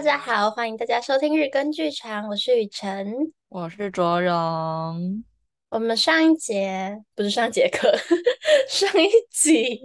[0.00, 5.22] 大家好，欢迎大家收听日更剧场，我是雨辰，我是卓荣。
[5.68, 7.94] 我们上一节不是上一节课，
[8.66, 9.78] 上一集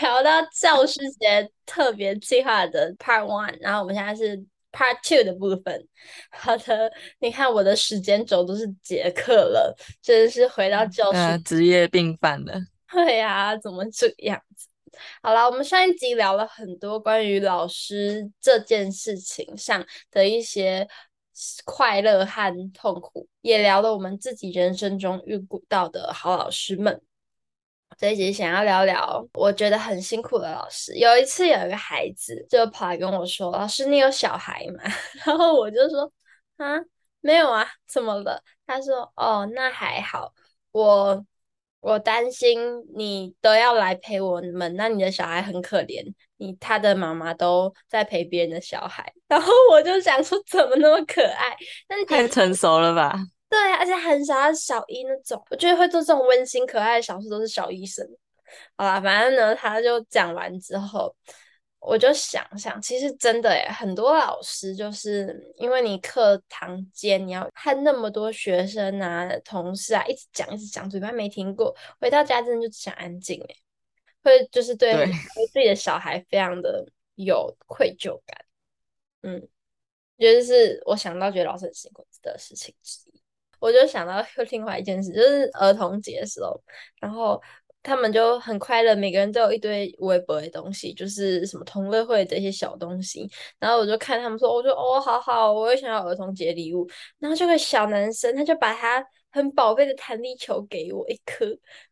[0.00, 4.36] 聊到教师节特别计划的 Part One，然后我们现在是
[4.70, 5.88] Part Two 的部分。
[6.30, 12.52] 好的，你看我的时间轴都是节课了，真的是回到教师、呃、职业病犯了。
[12.92, 14.68] 对呀、啊，怎么这样子？
[15.22, 20.86] 好了，我们上一集聊了很多关于老师这件事情上的一些
[21.64, 25.38] 快乐和痛苦，也聊了我们自己人生中遇
[25.68, 27.00] 到的好老师们。
[27.96, 30.94] 这一集想要聊聊我觉得很辛苦的老师。
[30.94, 34.82] 有一次有一个孩子就跑来跟我说：“老师，你有小孩吗？”
[35.24, 36.12] 然后我就说
[36.58, 36.78] ：“啊，
[37.20, 40.34] 没有啊，怎么了？”他说：“哦，那还好，
[40.72, 41.24] 我。”
[41.84, 42.58] 我担心
[42.96, 46.02] 你都要来陪我们，那你的小孩很可怜，
[46.38, 51.54] 你他的妈妈都在陪别人的小孩，然后我就想说怎么那么可爱？
[51.86, 53.14] 但是太成熟了吧？
[53.50, 58.02] 对啊，而且很小小一那种，我觉得会做这种温馨可爱的小事都是小医生。
[58.78, 61.14] 好啦，反正呢，他就讲完之后。
[61.86, 73.56] 我就想想，其实真的诶，很多老师就是因为你课堂间你要看那么多学生啊、同事啊，一直讲一直讲，嘴巴没停过，回到家真的就只想安静诶，
[74.22, 75.06] 会就是对对
[75.52, 78.44] 自己的小孩非常的有愧疚感。
[79.22, 79.46] 嗯，
[80.16, 83.22] 就是我想到觉得老师很辛苦的事情之一，
[83.58, 86.58] 我就想到又另外一件事，就是儿童节的时候，
[86.98, 87.38] 然后。
[87.84, 93.30] 他们就很快乐，每个人都有一堆微博的东西，就是什么同乐会这些小东西。
[93.60, 96.88] 然后我就看他们说，我就哦，好好，我也想要儿童节礼物。
[97.20, 101.46] 然后这个小男生他就把他很宝贝的弹力球给我一颗，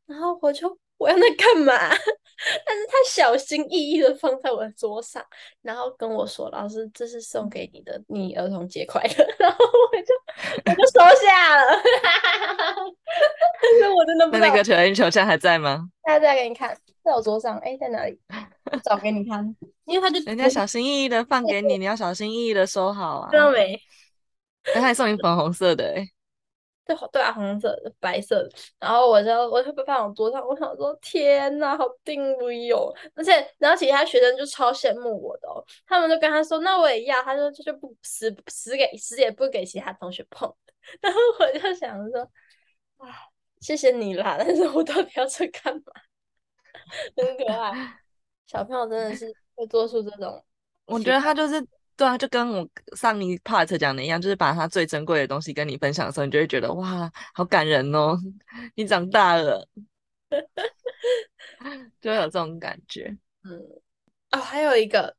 [0.07, 0.77] 然后我就。
[1.03, 1.75] 我要那干嘛？
[2.67, 5.25] 但是他小心翼翼的放在我的桌上，
[5.63, 10.15] 然后跟我说：“老师，这是送给你的，你儿童节快乐。” 然后我就
[10.65, 11.63] 我就收下了。
[13.63, 14.47] 但是我真的不知道。
[14.47, 15.89] 那个球员球现在还在吗？
[16.05, 17.59] 现在再给你看，在我桌上。
[17.59, 18.19] 哎，在哪里？
[18.85, 19.55] 找给你看。
[19.85, 23.29] 因为他就人家小心翼翼的放给你，你要小心翼翼的收好啊。
[23.31, 23.79] 知道没？
[24.75, 26.07] 他还送你粉红色的哎。
[26.85, 28.51] 对对啊，红色的、白色的，
[28.81, 32.93] 然后我就我就放我桌上，我想说天呐，好定位哟！
[33.15, 40.53] 而且然后其他学生就超羡慕我的哦，他们就跟他说，那我也要，他说这就不死死给死也不给其他同学碰。
[41.01, 42.21] 然后我就想说，
[42.99, 43.09] 啊，
[43.61, 45.83] 谢谢你啦，但是我到底要这干嘛？
[47.17, 47.73] 很可爱，
[48.47, 50.45] 小朋友真的是会做出这种，
[50.87, 51.65] 我觉得他就是。
[51.95, 58.17] 对啊，就跟我上一 part 讲的一样，就是把他最珍贵的东西跟你分享的时候，你就会觉得哇，好感人哦，
[58.75, 59.69] 你长大了，
[62.01, 63.17] 就会有这种感觉。
[63.45, 63.61] 嗯，
[64.33, 65.15] 哦，还有一个，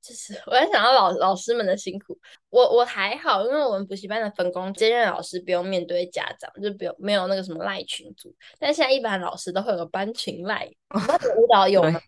[0.00, 2.18] 就是我在想到老老师们的辛苦，
[2.48, 12.00] 我我还好，因为我们补习班的分工，兼任老师不用面对家长，就不用没有那个什么赖群组，但现在一般老师都会有个班群赖，那个舞蹈有吗？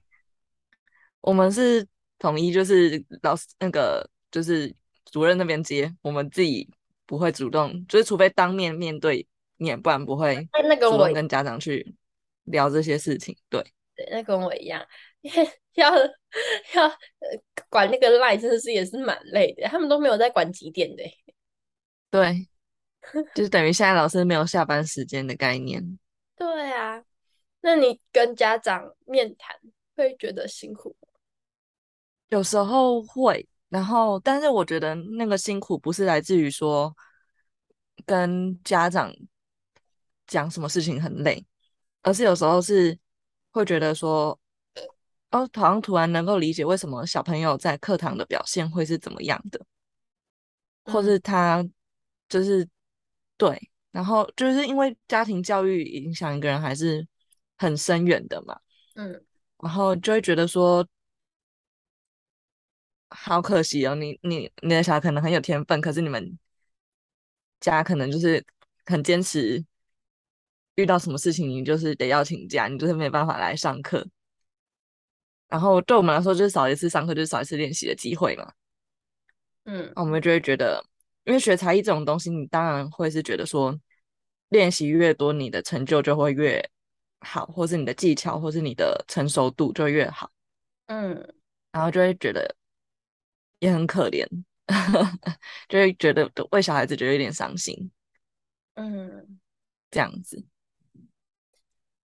[1.20, 1.86] 我们是。
[2.18, 6.68] 统一就是老师那个就是主任那边接，我们自己
[7.06, 10.36] 不会主动，就是除非当面面对面，不然不会
[10.80, 11.94] 主动跟家长去
[12.44, 13.36] 聊这些事情。
[13.48, 13.62] 对
[13.94, 14.84] 对，那跟我一样，
[15.22, 16.98] 因为要要
[17.68, 21.02] 管那个 line 真的是也是蛮累的，他们都没有在管几点的。
[22.10, 22.46] 对，
[23.34, 25.98] 就是等于现在老师没有下班时间的概念。
[26.36, 27.02] 对啊，
[27.60, 29.56] 那你跟家长面谈
[29.96, 30.96] 会觉得辛苦？
[32.28, 36.92] 有时候会，然后，但是我觉得那个辛苦不是来自于说
[38.04, 39.14] 跟家长
[40.26, 41.44] 讲什么事情很累，
[42.02, 42.98] 而是有时候是
[43.52, 44.36] 会觉得说，
[45.30, 49.64] 哦，好像突然能够理解为什么小朋友在课堂的表现会是怎么样的，
[50.84, 51.64] 或是他
[52.28, 52.68] 就是
[53.36, 57.06] 对，然后就是因为家庭教育影响一个人还是
[57.56, 58.58] 很深远的嘛，
[58.96, 59.24] 嗯，
[59.58, 60.84] 然后就会觉得说。
[63.08, 66.38] 好可惜哦，你你你的小孩可能很有天分，可是你们
[67.60, 68.44] 家可能就是
[68.84, 69.64] 很坚持，
[70.74, 74.06] 遇到什么事情你就是得要请假，你就是没办法来上课。
[75.48, 78.52] 然后对我们来说，就是少一次上课就是少一次练习的机会嘛。
[79.64, 80.84] 嗯，我们就会觉得，
[81.24, 83.78] 因为学才艺这种东西，你当然会是觉得说，
[84.48, 86.68] 练习越多，你的成就就会越
[87.20, 90.30] 好，或是你的技巧，或是你的成熟度就越好。
[90.86, 91.34] 嗯，
[91.70, 92.54] 然后就会觉得。
[93.58, 94.26] 也很可怜，
[95.68, 97.90] 就会觉得为小孩子觉得有点伤心，
[98.74, 99.38] 嗯，
[99.90, 100.44] 这样子。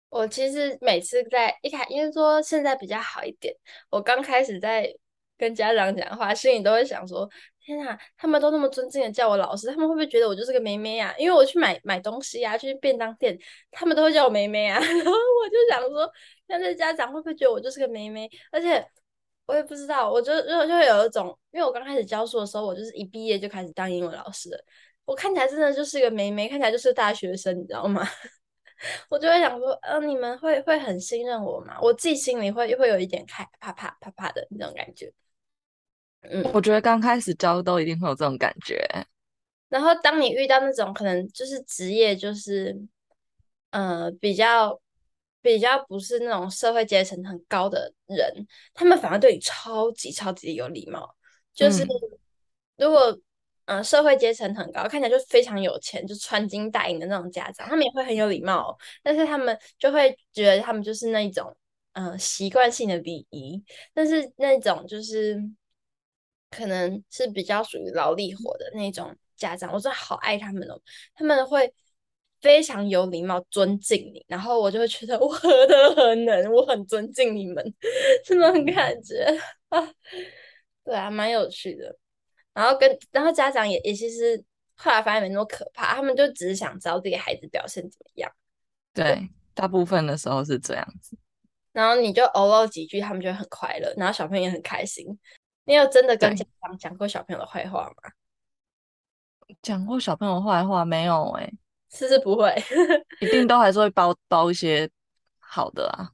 [0.09, 3.55] 我其实每次在一开，因为说现在比较好一点。
[3.89, 4.93] 我刚开始在
[5.37, 7.29] 跟家长讲话，心里都会想说：
[7.61, 11.15] 天啊，他们都那么尊敬的叫我老师，他们会不会觉得我就是个妹妹啊？
[11.17, 13.39] 因为我去买买东西啊，去便当店，
[13.71, 14.77] 他们都会叫我妹妹啊。
[14.83, 16.11] 然后我就想说，
[16.45, 18.29] 现在家长会不会觉得我就是个妹妹？
[18.51, 18.85] 而且
[19.51, 24.65] 我也不知道，我就就就会有一种，因为我刚开始教书的时候，我就是一毕业就开始当英文老师了，
[25.03, 28.07] 我看起来真的就是一个妹妹，看起来就是大学生，你知道吗？
[29.09, 31.77] 我就会想说，呃，你们会会很信任我吗？
[31.81, 35.11] 我自己心里会会有一点害怕怕怕怕的那种感觉。
[36.21, 38.87] 嗯，我觉得刚开始教都一定会有这种感觉。
[39.67, 42.79] 然后当你遇到那种可能就是职业就是，
[43.71, 44.79] 呃，比较
[45.41, 51.15] 比较不是那种社会阶层很高的人，他们反而对你超级超级有礼貌。
[51.53, 51.85] 就是
[52.77, 53.19] 如果。
[53.65, 61.55] 嗯社会阶层很高，看起来就非常有钱，就穿金戴银的那种家长，他们也会很有礼貌，哦，但是他们就会觉得他们就是那一种，
[61.93, 65.39] 嗯、呃，习惯性的礼仪，但是那种就是
[66.49, 70.81] 可能是比较属于劳力活的那种家长，我真的好爱他们哦，
[71.13, 71.73] 他们会
[72.41, 77.63] 非常有礼貌，尊敬你，然后我就会觉得 我何德何能，我很尊敬你们，
[78.25, 79.25] 这种感觉
[79.69, 79.79] 啊，
[80.83, 81.97] 对啊，蛮有趣的。
[82.53, 84.43] 然后跟然后家长也也其实
[84.75, 88.31] 后来发现没那么可怕，他们就只是想知道自己孩子表现怎么样。
[88.93, 91.17] 对，对大部分的时候是这样子。
[91.71, 95.17] 然后你就偶尔几句，他们就会很快乐，然后小朋友也很开心。
[95.63, 98.11] 你有真的跟家长讲过小朋友的坏话吗？
[99.61, 101.29] 讲过小朋友的坏话没有？
[101.37, 101.51] 哎，
[101.91, 102.55] 是是不会，
[103.21, 104.89] 一定都还是会包包一些
[105.39, 106.09] 好的啊，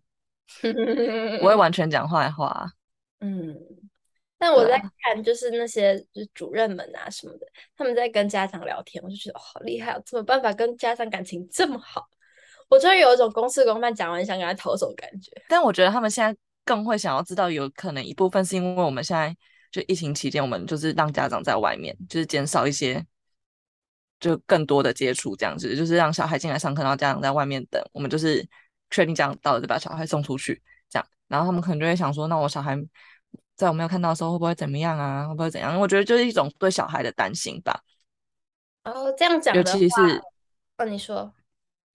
[1.40, 2.70] 不会完 全讲坏话。
[3.20, 3.56] 嗯。
[4.40, 12.08] 但我在看，就是那些就是主任们啊什么的，他们在跟家长聊天，我就觉得、哦、好厉害，怎么办法跟家长感情这么好？
[12.70, 15.32] 我真的有一种公事公办讲完想跟他投手的感觉。
[15.50, 19.36] 但我觉得他们现在更会想要知道，有可能一部分是因为我们现在
[19.72, 23.04] 就疫情期间，我们就是让家长在外面，就是减少一些
[24.20, 28.48] 就更多的接触，这样子，就是让小孩进来上课，然后家长在外面等，我们就是
[28.90, 32.78] 确定这样到了就把小孩送出去，这样，然后他们可能就会想说，那我小孩。
[33.56, 35.28] 在我没有看到的时候，会不会怎么样啊？
[35.28, 35.80] 会不会怎样？
[35.80, 37.82] 我觉得就是一种对小孩的担心吧。
[38.84, 40.22] 哦，这样讲尤其是，
[40.78, 41.34] 哦，你说，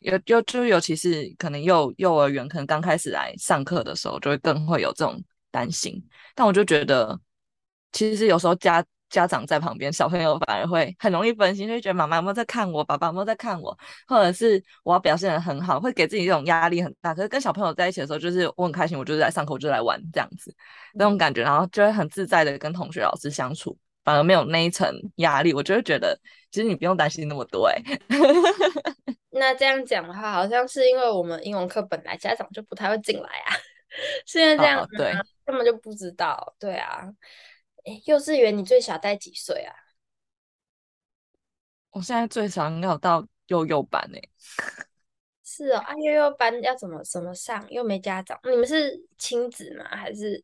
[0.01, 5.23] 有就就尤其是可能幼幼儿园，可能刚开始来上课的时候，就会更会有这种
[5.53, 6.05] 担心。
[6.35, 7.17] 但我就觉得，
[7.93, 8.85] 其实有时候家。
[9.13, 13.79] 家长在旁边，小朋友反而会很容易分心，就会觉得妈妈有没有在看我，爸爸有没有在看我，
[14.09, 17.15] 或者是我要表现的很好，会给自己这种压力很大。
[17.15, 20.53] 可是跟小朋友在一起的时候，就是我很开心，我就是来上课，我就来玩这样子
[20.95, 25.53] 那种感觉，然后就会很自在的跟同学、老师相处，反而没有那一层压力。
[25.53, 26.19] 我就会觉得，
[26.51, 28.01] 其实你不用担心那么多哎、欸。
[29.31, 33.53] 那这样讲的话，好像是因为我们英文课本来家长就不太会进来啊，
[34.25, 35.13] 现在这样、哦、对，
[35.45, 37.07] 根本就不知道，对啊。
[37.85, 39.75] 哎，幼稚园你最小带几岁啊？
[41.91, 44.31] 我现在最小应该有到幼幼班诶。
[45.45, 47.71] 是哦，啊，幼幼班要怎么怎么上？
[47.71, 49.85] 又没家长，你们是亲子吗？
[49.97, 50.39] 还是、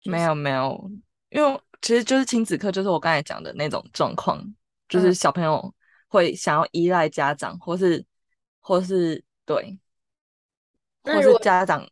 [0.00, 0.10] 就是？
[0.10, 0.90] 没有没有，
[1.30, 4.40] 因为其实就是亲子课，就是我刚才讲的那种状况，
[4.88, 5.74] 就是小朋友
[6.08, 8.04] 会想要依赖家长，或是
[8.60, 9.76] 或是对，
[11.02, 11.88] 或是家长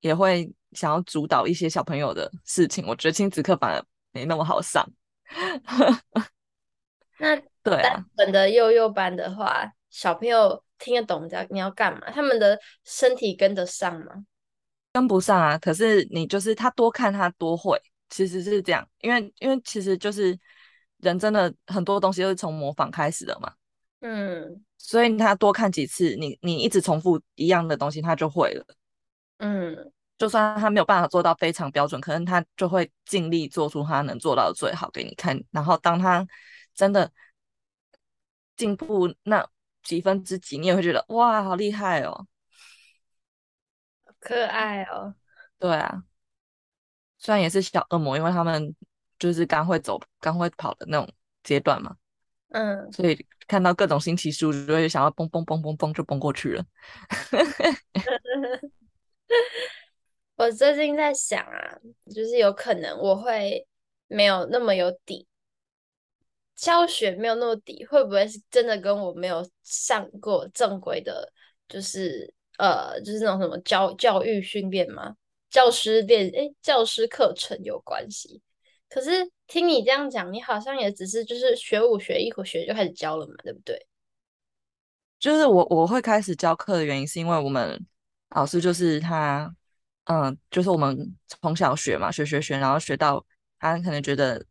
[0.00, 2.86] 也会想要主导一些小朋友的事情。
[2.86, 3.84] 我觉得亲子课反而。
[4.12, 4.88] 没那么好上，
[7.18, 12.10] 那 对啊，本的幼幼班的话，小朋友听得懂你要你要干嘛？
[12.10, 14.24] 他们的身体跟得上吗？
[14.92, 15.56] 跟不上啊。
[15.56, 20.38] 可是你就是他多看他多会，其实是这样，因为因为其实就是
[20.98, 23.52] 人真的很多东西都是从模仿开始的嘛。
[24.00, 28.66] 嗯，所以他多看几次，你你一直重复一样的东西，他就会了。
[29.38, 29.92] 嗯。
[30.22, 35.36] 就算他没有办法做到非常标准，可能他就会尽力做出他能做到的最好给你看。
[35.50, 36.24] 然后当他
[36.76, 37.10] 真的
[38.56, 39.44] 进步那
[39.82, 42.28] 几分之几，你也会觉得哇，好厉害哦，
[44.20, 45.12] 可爱哦。
[45.58, 46.04] 对啊，
[47.18, 48.76] 虽然也是小恶魔，因为他们
[49.18, 51.12] 就是刚会走、刚会跑的那种
[51.42, 51.96] 阶段嘛。
[52.50, 56.64] 嗯，所以看到各种新奇事物，就会想要蹦蹦蹦蹦蹦就蹦过去了。
[60.42, 61.78] 我最近在想啊，
[62.12, 63.64] 就是有可能我会
[64.08, 65.24] 没有那么有底，
[66.56, 71.32] 教学没有那么底，会不会是真的跟我没有上过正规的，
[71.68, 75.14] 就是呃，就是那种什么教教育训练吗？
[75.48, 78.42] 教师练诶，教师课程有关系？
[78.88, 79.10] 可是
[79.46, 83.86] 听你这样讲，你好像也只是就是学五学一会学就开始教了嘛，对不对？
[85.20, 87.86] 就是我我会开始教课的原因，是因为我们
[88.30, 89.54] 老师就是他。
[90.04, 93.24] 嗯，就是我们从小学嘛，学学学，然后学到
[93.60, 94.44] 他可能觉得，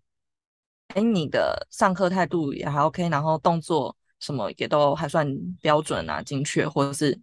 [0.87, 5.27] 哎，你的上课态度也还 OK，然后动作什么也都还算
[5.61, 7.19] 标准啊、精确，或者是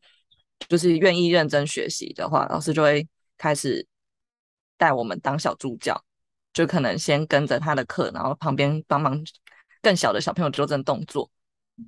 [0.69, 3.09] 就是愿意认真学习的话，老师就会
[3.39, 3.87] 开始
[4.77, 6.05] 带我们当小助教，
[6.53, 9.19] 就可能先跟着他的课，然后旁边帮忙
[9.81, 11.31] 更小的小朋友纠正动作，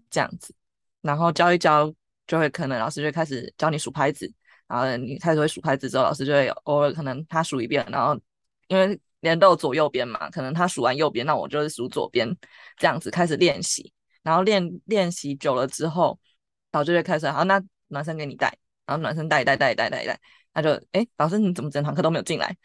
[0.09, 0.55] 这样子，
[1.03, 1.93] 然后教一教，
[2.27, 4.33] 就会可能老师就开始教你数拍子。
[4.71, 8.17] 然后你开始会数拍子之后，老师就会偶尔可能他数一遍，然后
[8.69, 12.33] 因为连都左右边嘛，可能他数完右边，那我就是数左边，
[12.79, 13.93] 这样子开始练习。
[14.23, 16.17] 然后练练习久了之后，
[16.71, 20.21] 老师就开始好，那暖身给你带，然后暖身带一带带一带带一带，
[20.55, 22.57] 他就哎，老师你怎么整堂课都没有进来？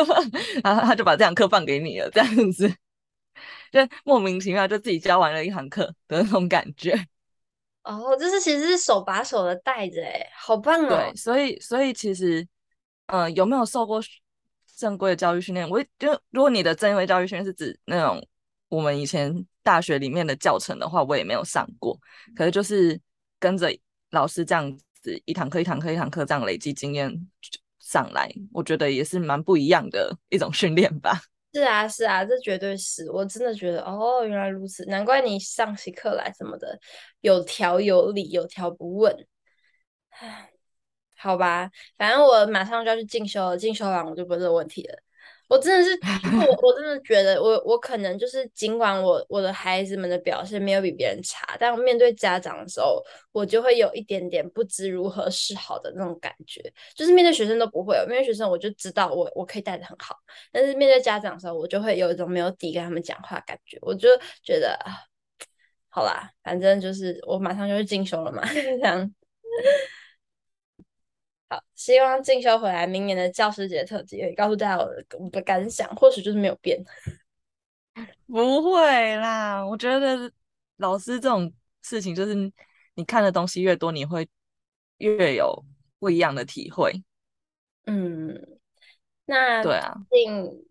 [0.64, 2.72] 然后他就把这堂课放给你了，这样子
[3.70, 6.96] 就莫名其妙就自己教完了一堂课的那种感觉。
[7.82, 10.88] 哦，这是其实是手把手的带着，哎，好棒哦！
[10.88, 12.42] 对，所以所以其实，
[13.06, 14.00] 嗯、呃，有没有受过
[14.76, 15.68] 正规的教育训练？
[15.68, 18.22] 我就如果你的正规教育训练是指那种
[18.68, 21.98] 我们以前大学里面的教程的话，我也没有上过。
[22.36, 23.00] 可是就是
[23.38, 23.74] 跟着
[24.10, 24.70] 老师这样
[25.00, 27.10] 子一堂课一堂课一堂课这样累积经验
[27.78, 31.20] 上来，我觉得也是蛮不一样的一种训练吧。
[31.52, 36.78] 是啊，是啊，这绝对是我真的觉得哦，原来如此，难怪你上起课来什么的
[37.22, 39.26] 有条有理，有条不紊。
[40.10, 40.52] 唉，
[41.16, 44.98] 好吧，反正我马上就要去进修了，进修完我就不是问题了。
[45.50, 45.98] 我真的是，
[46.46, 53.02] 我我真的觉得我，我可能就是，尽管我我的孩子们的表现没有比别人差，但我面对家长的时候，
[53.32, 56.62] 我就会有一点点不知如何是好的那种感觉。
[56.94, 60.16] 就是面对学生都不会，面对学生我就知道我我可以带得很好，
[60.52, 63.76] 但是面对家长的时候，我就会有一种没有底跟他们讲话的感觉。
[63.82, 64.08] 我就
[64.44, 64.78] 觉得，
[65.88, 69.12] 好啦，反正就是我马上就去进修了嘛， 这样。
[71.50, 76.80] 好，希望进修回来，明年的教师节特辑也告诉大家我的我的感想，或许就是没有变。
[78.28, 80.30] 不会啦，我觉得
[80.76, 81.52] 老师这种
[81.82, 82.34] 事情，就是
[82.94, 84.28] 你看的东西越多，你会
[84.98, 85.64] 越有
[85.98, 87.02] 不一样的体会。
[87.86, 88.60] 嗯，
[89.24, 90.64] 那对啊，竟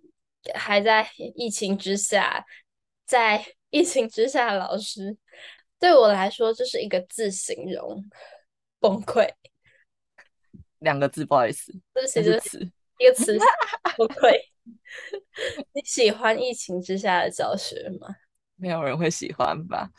[0.55, 2.45] 还在疫情之下，
[3.05, 5.17] 在 疫情之下，老师
[5.77, 8.09] 对我来说就是一个字形容：
[8.79, 9.29] 崩溃。
[10.79, 11.73] 两个字，不好意思，
[12.13, 12.59] 这是词，
[12.97, 13.37] 一个词，
[13.97, 14.31] 崩溃。
[15.73, 18.15] 你喜欢疫情之下的教学吗？
[18.55, 19.89] 没有人会喜欢吧？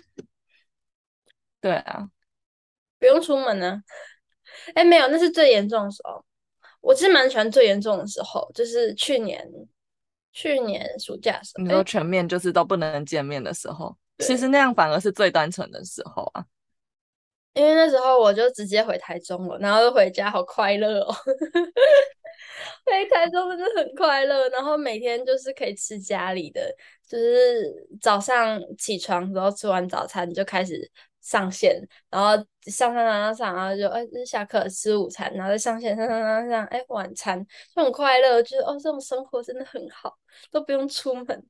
[1.60, 2.08] 对啊，
[2.98, 3.82] 不用出门呢。
[4.74, 6.24] 哎，没有，那是最严重的时候。
[6.80, 9.46] 我其实蛮喜欢最严重的时候，就是去年，
[10.32, 11.64] 去年暑假的时候。
[11.64, 16.44] 你说全面就是都不能见面的时候，其实那样反而是最单纯的时候啊。
[17.60, 21.12] 因为那时候我就直接回台中了，然后就回家，好快乐哦！
[22.86, 26.74] 回台中真的很快乐，然后每天就是可以吃家里的，
[27.06, 30.90] 就是早上起床然后吃完早餐就开始
[31.20, 37.44] 上线，然后上上上上上，然后就哎下课吃午餐，然后再上线上上上上，哎晚餐
[37.76, 40.16] 就很快乐，就是哦这种生活真的很好，
[40.50, 41.46] 都不用出门。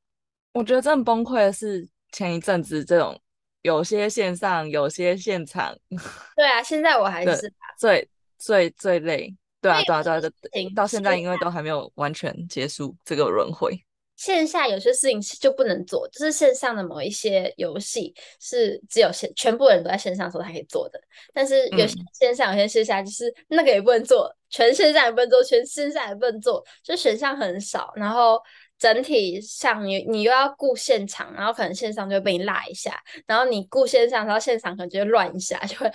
[0.55, 3.17] 我觉得真的崩溃的是前一阵子这种。
[3.63, 5.77] 有些线上，有些现场。
[6.37, 9.35] 对啊，现在我还是最最最累。
[9.61, 10.71] 对啊，对啊，对啊，对。
[10.75, 13.79] 到现在，因为都还没有完全结束这个轮回。
[14.17, 21.01] 线下有些事情就不能做，就是线上的某一些游戏是只有线全部人都在线上的时候才可以做的。
[21.33, 28.41] 但是有些线上，有些线下，就是那个也不能做，全线上也不能做，全线下也不能做，就选项很少，然后。
[28.81, 35.87] 整体上你你又要顾现场，然后可能线上就会被你落一下，然后你顾线上，然后现场可能就会乱一下，就会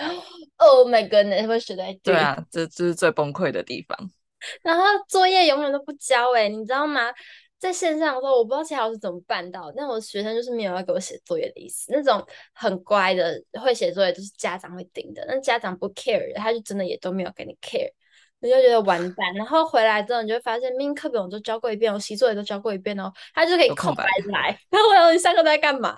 [0.57, 3.97] Oh my goodness，会觉得对啊，这这是最崩溃的地方。
[4.61, 7.11] 然后作业永远都不交哎、欸，你知道吗？
[7.57, 11.91] 在线上的时候，我不知道其他老师怎么办到，但我学生就是没有要给我写作业的意思。
[11.91, 12.23] 那种
[12.53, 17.89] 很乖的会写作业，就是家长会盯的，那家长不 care，他就真的也都没有给你 care。
[18.51, 24.55] 我就觉得完蛋，然后回来之后你就会发现，明明课本我都教过一遍，我习作也都教过一遍哦，他就可以空白来。
[24.69, 25.95] 然后我问你上课都在干嘛？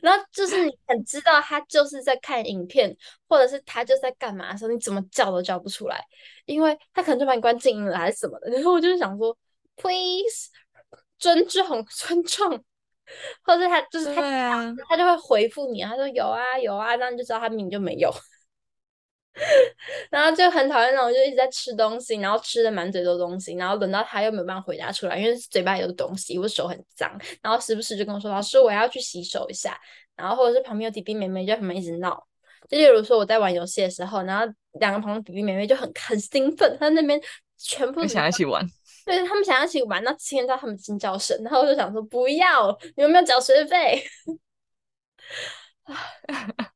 [0.00, 2.96] 然后就是你很知道他就是在看影片，
[3.28, 6.02] 或者是他就是在干嘛的时候，你怎么叫都叫不出来，
[6.46, 8.50] 因为他可能就把你关静音了还是什么的。
[8.50, 9.36] 然后我就想说
[9.76, 10.48] ，please
[11.18, 12.64] 尊重 尊重，
[13.42, 18.10] 或者他就是他、啊、他就会回复你，他说有啊有啊，那你就知道他明明就没有。
[20.10, 27.10] 然后就很讨厌那种，就一直在吃东西，然后吃的满嘴都东西，然后轮到他又没有办法回答出来，因为嘴巴有东西，我手很脏，
[27.42, 29.80] 然后时不时就跟我说：“老师，我要去洗手一下。”
[30.16, 32.26] 然后或者是旁边有弟弟妹妹就他们一直闹，
[32.68, 37.18] 就例如说我在玩游戏的时候，然后两个旁边弟弟妹妹就很很兴奋，他那边
[37.56, 38.62] 全部想一起玩，
[39.06, 44.04] 对，他们想要一起玩，那听到他们尖叫声，然后我就想说不要，你们没有缴学费。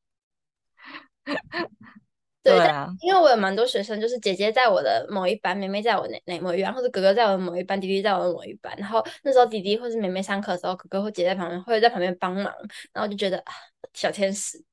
[2.45, 8.71] 对，对啊，因为我有蛮多学生，就是姐姐在我的某一班，妹妹在我哪哪某一班，或者哥哥在我的某一班，弟弟在我的某一班。
[8.77, 12.53] 然后那时候弟弟或是妹妹上课的时候，哥哥或姐姐在旁边，或者在旁边帮忙，
[12.93, 13.53] 然后就觉得啊，
[13.95, 14.63] 小天使。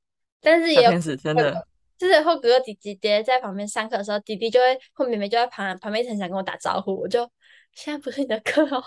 [0.42, 7.30] 但是也有小天使真的， 就是或哥哥弟弟姐姐在旁边上课的时候，弟弟就会或妹妹就在旁旁边很想跟我打招呼，我就
[7.72, 8.84] 现在不是你的课哦。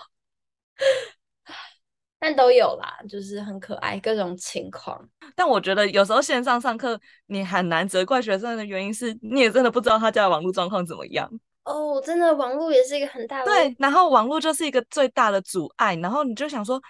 [2.18, 5.06] 但都有啦，就是很可爱，各种情况。
[5.34, 11.30] 但我觉得有时候线上上课，你很难责怪学生的原因是，你也真的不知道他家的网络状况怎么样。
[11.64, 13.44] 哦，真的，网络也是一个很大的。
[13.44, 15.94] 对，然后网络就是一个最大的阻碍。
[15.96, 16.80] 然后你就想说，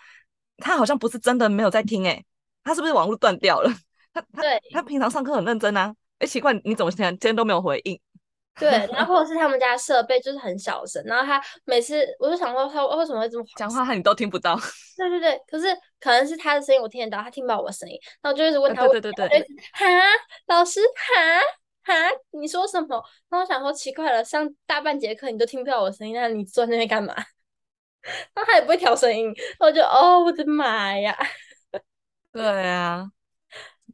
[0.58, 2.24] 他好像不是真的没有在听，诶，
[2.62, 3.70] 他是不是网络断掉了？
[4.12, 7.98] 他他对他平常上课很认真啊，诶，奇怪，你怎么现在今天都没有回应？
[8.60, 14.58] 对，然后或者是他们家设备就是很小声，然后他每次我就想说他为什么会这么讲话，你都听不到。
[14.96, 15.66] 对对对，可是
[16.00, 19.40] 可能是他的声音我听得到，他听不到我的声音，然后就一直问他，啊、对对对对，
[19.72, 19.84] 哈，
[20.46, 20.80] 老师
[21.84, 21.94] 哈哈，
[22.30, 22.96] 你说什么？
[23.28, 27.14] 然后我想说奇怪了，上大半节课你都听不到我的声音，那你坐在那边干嘛？
[28.34, 29.26] 然后他也不会调声音，
[29.58, 31.14] 然后就哦我的妈呀，
[32.32, 33.06] 对啊，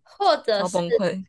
[0.05, 1.25] 或者是崩溃。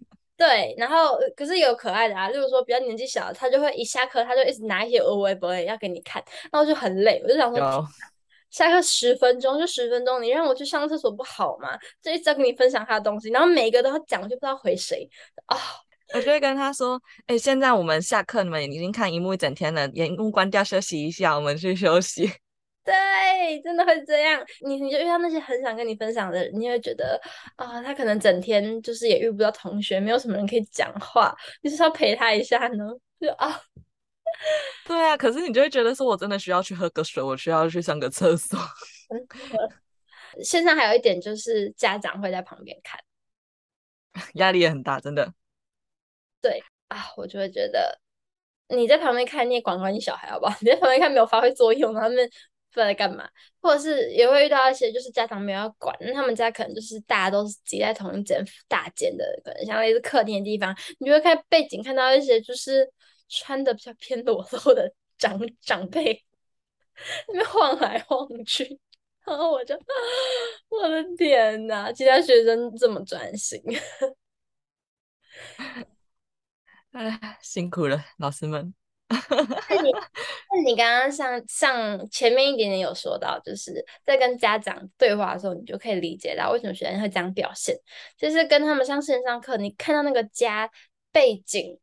[0.46, 6.22] 对，然后可是有可爱的啊，就是说比较年纪小的，他就会一下课他就一直拿一些有的没的要给你看，
[6.52, 7.88] 然后就很累，我就想说，
[8.52, 11.80] 下课十分钟就十分钟，你让我去上厕所不好吗？
[12.02, 15.10] 就一直要跟你分享他的东西，然后每一个都要讲，就不知道回谁
[15.46, 15.56] 啊。
[15.56, 15.60] 哦、
[16.14, 22.30] 我就会跟他说，哎，现在我们下课，你们已经看荧幕一整天了，荧幕关掉休息一下，我们去休息。
[22.84, 24.44] 对，真的会这样。
[24.66, 27.18] 你你就遇到那些很想跟你分享的人，你会觉得
[27.56, 32.84] 啊、呃，他可能整天就是也遇不到同学，没有什么人可以讲话，你就是要陪他一下呢。
[33.22, 33.58] 就啊，
[34.86, 38.60] 对啊，可是你就会觉得说，我真的需要去喝个水，我需要去上个厕所。
[40.44, 43.00] 线上还有一点就是家长会在旁边看，
[44.34, 45.34] 压力也很大，真的。
[46.42, 47.98] 对啊，我就会觉得
[48.68, 50.54] 你在旁边看，你也管管你小孩好不好？
[50.60, 52.30] 你在旁边看没有发挥作用，他们。
[52.74, 53.30] 不知道在干嘛，
[53.62, 62.92] 或者是也会遇到一些就是家长没有要管，那他们家可能就是大家都是挤在同一间大间的，可能像类似客厅的地方，你就会看背景看到一些就是
[63.30, 66.26] 穿的比较偏裸露的长长辈，
[67.28, 68.80] 那边晃来晃去，
[69.26, 69.80] 然后我就
[70.70, 73.62] 我的天哪，其他学生这么专心，
[76.92, 78.74] 哎，辛苦了，老师们。
[79.70, 83.74] 那你那你刚刚上上前面一点点有说到，就是
[84.06, 87.76] 在跟家长对话的时候，你就可以理解到为什么学生会这样表现。
[88.18, 90.70] 就是跟他们上线上课，你看到那个家
[91.12, 91.80] 背景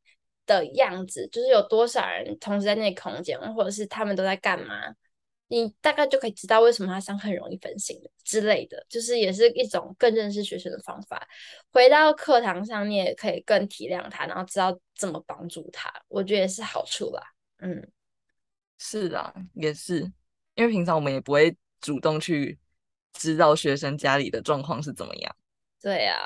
[0.46, 4.94] 的样子，就是有多少人同时在那个空间，或者是他们都在干嘛。
[5.52, 11.26] 你大概就可以知道为什么他上课很容易分心之类的，就是也是一种更认识学生的方法。
[11.72, 15.92] 回到课堂上，你也可以更体谅他，然后知道怎么帮助他。
[16.06, 17.22] 我觉得也是好处啦。
[17.58, 17.90] 嗯，
[18.78, 20.00] 是啊，也是，
[20.54, 22.56] 因为平常我们也不会主动去
[23.12, 25.36] 知道学生家里的状况是怎么样。
[25.82, 26.16] 对啊，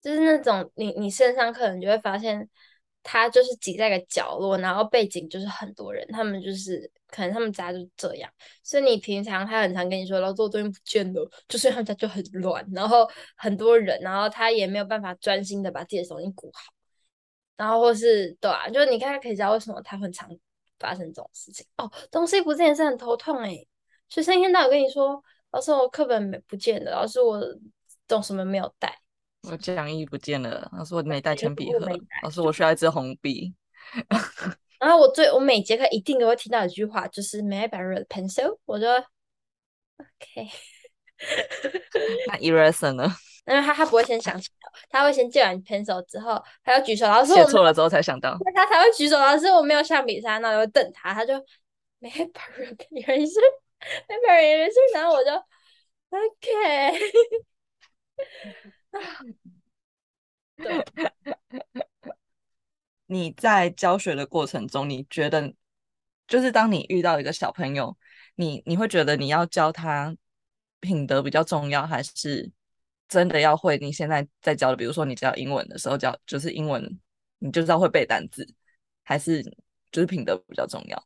[0.00, 2.48] 就是那种你你线上课，你就会发现。
[3.04, 8.28] 他就是挤在个角落，然后背景就是很多人，他们就是可能他们家就这样，
[8.62, 16.72] 所以你平常他很常跟你说，老师我东西不见了，就是他们家就很乱，然后很多人，然后他也没有办法专心的把自己的东西顾好，
[17.56, 20.28] 然后或是对啊，就是你看他可以知道为什么他很常
[20.78, 21.64] 发生这种事情。
[21.76, 23.68] 哦，东西不见是很头痛诶，
[24.08, 27.40] 学生一天到晚跟你说，老师我课本没不见了，老师我
[28.08, 29.03] 懂什么没有带。
[29.50, 31.86] 我讲义不见了，老师我没带铅笔盒，
[32.22, 33.54] 老师我需要一支红笔。
[34.78, 38.58] 然后我最我每节课一定都会听到一句话，就是 May I borrow a pencil？
[38.64, 38.96] 我说
[39.96, 40.48] OK。
[42.28, 43.14] 那 eraser 呢？
[43.46, 51.34] 因为他他不会先想起来，他会先借完 pencil 之后，他要举手，老师写错了之后才想到，他才会举手，老师我没有橡皮擦，那我就瞪他，他就
[52.00, 54.94] May I borrow a eraser？May I borrow a eraser？
[54.94, 55.30] 然后我就
[56.10, 56.98] OK。
[60.56, 60.84] 对，
[63.06, 65.52] 你在教学的过程中，你觉得
[66.26, 67.96] 就是当你遇到一个小朋友，
[68.36, 70.16] 你你会觉得你要教他
[70.80, 72.50] 品德比较重要，还是
[73.08, 73.76] 真的要会？
[73.78, 76.82] 你现在在教的，比如说你教英文的时候教，就是英文，
[77.38, 78.46] 你就知道会背单词，
[79.02, 79.42] 还是
[79.92, 81.04] 就是品德比较重要？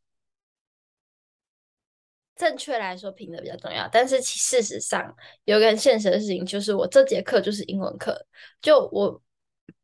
[2.39, 3.85] 正确来说，品德比较重要。
[3.91, 8.17] 但是其事实上，有个很现实的事情，就是我这节课就是英文课。
[8.61, 9.21] 就我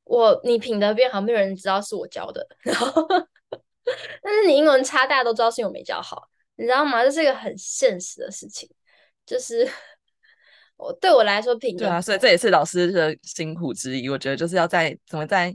[0.05, 2.47] 我你品德变好，没有人知道是我教的。
[2.63, 3.05] 然后
[4.23, 7.03] 但是你英文差，大家都知道是我没教好，你知道吗？
[7.03, 8.69] 这是一个很现实的事情，
[9.25, 9.69] 就是
[10.77, 14.07] 我对我来说，品德对啊，所以这也是老师的辛苦之一。
[14.07, 15.53] 我觉得就是要在怎么在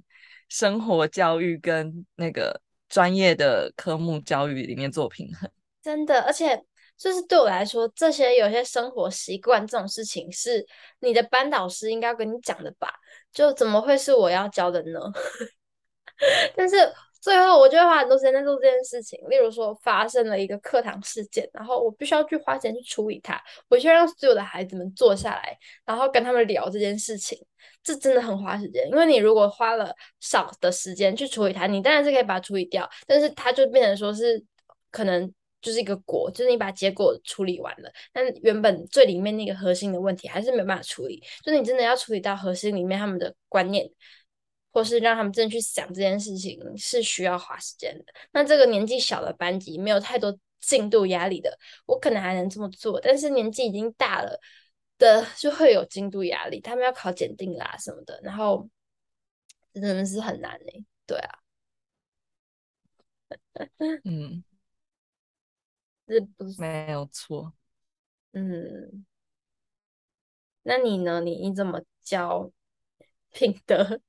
[0.50, 2.60] 生活教育跟那个
[2.90, 5.50] 专业的科目教育里面做平衡。
[5.82, 6.62] 真的，而且
[7.00, 10.64] 就是对我来说，这些有些生活习惯这种事情，是
[11.00, 12.92] 你的班导师应该跟你讲的吧？
[13.32, 15.00] 就怎么会是我要教的呢？
[16.54, 16.76] 但是。
[17.22, 19.20] 最后，我就会花很多时间在做这件事情。
[19.28, 23.38] 例如说，发生了一个课堂事件，然后我必须要去花钱去处理它。
[23.68, 27.38] 我需要让所有的孩子们坐下来，然后跟他们聊这件事情。
[27.82, 34.42] 这真的很花时间，因为你如果花了少的时间去处理它，你当然是可以把它处理掉，但是它就变成说是
[34.90, 35.30] 可能
[35.60, 41.22] 就是一个果，就是你把结果处理完了，但原本最里面那个核心的问题还是没办法处理。
[41.42, 43.90] 就是你真的要处理到核心里面他们的观念。
[44.72, 48.04] 或是让他们真的去想这件事情是需要花时间的。
[48.30, 53.00] 那这个年纪小的班级没有太多进度压力的，我可能还能这么做。
[53.00, 54.38] 但是年纪已经大了
[54.96, 58.70] 的就会有进度压力，他们要考检定啦什么的，然后
[59.74, 60.84] 真的是很难嘞。
[61.04, 61.38] 对啊，
[64.04, 64.44] 嗯，
[66.10, 67.52] 这不是没有错。
[68.32, 69.06] 嗯，
[70.64, 71.20] 那你呢？
[71.20, 72.50] 你你怎么教
[73.32, 74.00] 品德？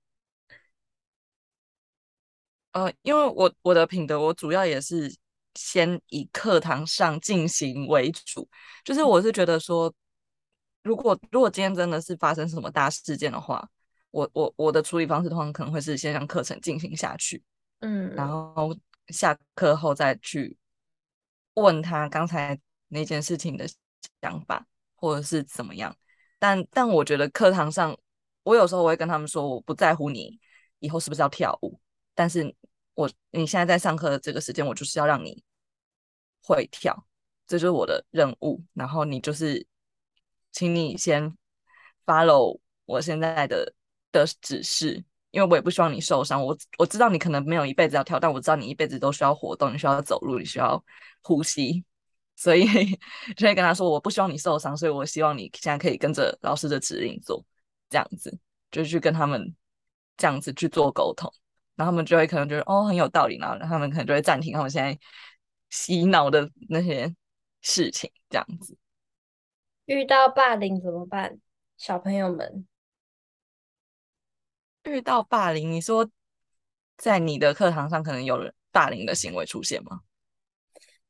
[2.72, 5.16] 呃，因为我我的品德，我主要也是
[5.54, 8.50] 先以课堂上进行为主，
[8.84, 9.94] 就是我是觉得说，
[10.82, 13.70] 如果如果今天真的是发生什么大事件的话，
[14.10, 17.44] 我我我的处理方式通常可能会是先让课程进行下去，
[17.80, 18.76] 嗯，然后
[19.10, 20.58] 下课后再去
[21.56, 23.68] 问他刚才那件事情的
[24.22, 25.96] 想法或者是怎么样，
[26.40, 27.98] 但但我觉得课堂上，
[28.44, 30.40] 我有时候我会跟他们说，我不在乎你
[30.80, 31.80] 以后是不是要跳舞。
[32.14, 32.54] 但是
[32.94, 35.44] 我你现在在上课的这个时间，我就是要让你
[36.44, 37.06] 会跳，
[37.48, 38.62] 这就是我的任务。
[38.74, 39.66] 然后你就是，
[40.52, 41.36] 请你先
[42.06, 43.74] follow 我现在的
[44.12, 46.44] 的指示，因为我也不希望你受伤。
[46.44, 50.84] 我我知道你可能没有一辈子要跳，但我知道你一辈子都需要活动，你需要走路，你需要
[51.22, 51.84] 呼吸，
[52.36, 52.66] 所以
[53.36, 57.44] 就会跟他说，我不希望你受伤，所以我希望你现在可以跟着老师的指令做，
[57.90, 58.38] 这样子
[58.72, 59.56] 就去跟他们
[60.18, 61.32] 这样子去做沟通。
[61.76, 65.00] 然后他们就会可能觉得哦很有道理，然后他们可能就会暂停他们现在
[65.70, 67.16] 洗脑的那些
[67.62, 68.78] 事情，这样子。
[69.86, 71.40] 遇到霸凌怎么办？
[71.78, 72.68] 小朋友们
[74.84, 76.08] 遇到霸凌，你说
[76.98, 80.02] 在你的课堂上可能有人霸凌的行为出现吗？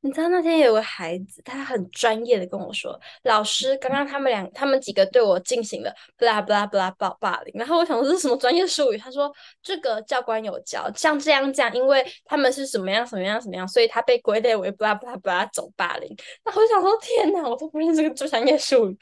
[0.04, 8.98] 你知道那天有个孩子，他很专业的跟我说：“老师，刚刚他们俩，他们几个对我进行了不啦不啦不啦霸霸凌。”然后我想说这是什么专业术语？
[8.98, 16.10] 他说：“这个教官有教，像这样讲，因为他们是什么样什么样什么样，所以他被归类为不啦不啦不啦种霸凌。”
[16.44, 18.98] 那我想说：“天哪，我都不认识这个专业术语。”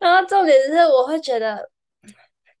[0.00, 1.70] 然后重点是，我会觉得，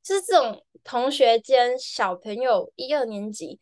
[0.00, 3.58] 就是这种同学间小朋友一二年级。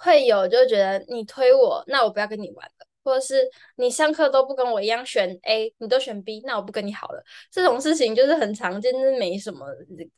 [0.00, 3.42] 会有就觉得你推我，那我不要跟你玩了，或者是
[3.76, 7.22] 你上课都不跟我一样选 A，你都选 B，那我不跟你好了。
[7.50, 9.66] 这种事情就是很常见，就是没什么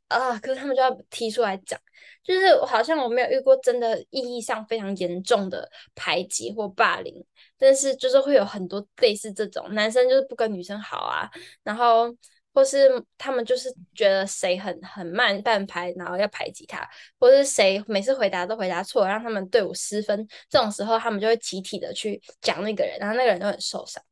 [0.09, 0.39] 啊。
[0.39, 1.81] 可是他们就要提出来讲，
[2.23, 7.25] 就是好像我没有遇过真的意义上非常严重的排挤或霸凌，
[7.59, 11.31] 但是就是会有很多类似这种男生就是不跟女生好啊，
[11.63, 12.15] 然后。
[12.53, 20.27] 或是他们就是觉得谁很很慢半拍，然后要排挤他，或是谁每次回答都回答错，让他们队伍失分。
[20.49, 24.03] 这种时候，他们就会集体的去讲那个人，然后那个人就很受伤。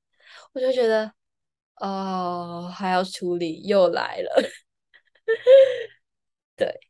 [0.53, 1.13] 我就觉得，
[1.77, 4.43] 哦，还要处理，又来了。
[6.57, 6.81] 对，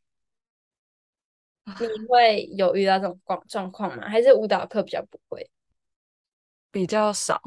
[1.65, 4.07] 你会有遇到这种状状况吗？
[4.09, 5.49] 还是舞蹈课比较不会？
[6.71, 7.41] 比较少，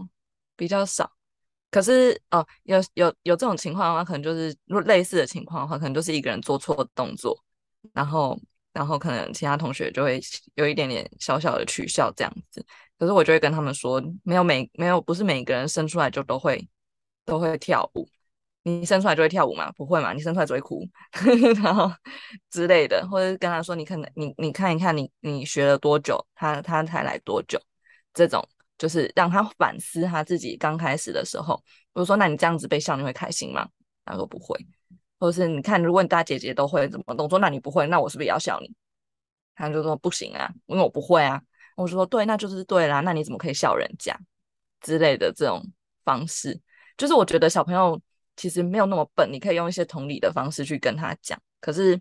[0.56, 1.12] 比较少。
[1.72, 7.34] 可是哦，有有有这种情况的话，可能就是如类似的情况的话，可能就是一个人做错动作，
[7.94, 8.38] 然后
[8.74, 10.20] 然后可能其他同学就会
[10.54, 12.62] 有一点点小小的取笑这样子。
[12.98, 16.68] 可是我就会跟他们说，没有每没有不是每个人生出来就都会
[17.24, 18.06] 都会跳舞，
[18.64, 19.72] 你生出来就会跳舞吗？
[19.72, 20.86] 不会嘛，你生出来只会哭，
[21.64, 21.90] 然后
[22.50, 27.58] 之类的，或者跟他说，你看你你看一看你你学了多久，他他才来多久，
[28.12, 28.46] 这种。
[28.82, 33.64] 就是让他反思他自己刚开始的时候，我说：“那你这样子被笑，你会开心吗？”
[34.04, 34.58] 他说：“不会。”
[35.20, 38.74] 或者是你看，如果你大姐姐都会怎么动作，那你不会，那我是不是也要笑你？
[39.54, 41.40] 他就说：“不行啊，因为我不会啊。”
[41.78, 42.98] 我说：“对，那就是对啦。
[42.98, 44.18] 那你怎么可以笑人家
[44.80, 45.64] 之类的这种
[46.04, 46.60] 方式？
[46.96, 48.02] 就是我觉得小朋友
[48.34, 51.40] 其实没有那么笨，你可以用一些同理的方式去跟他讲。
[51.60, 52.00] 可是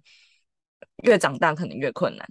[1.03, 2.27] 越长大可能越困难。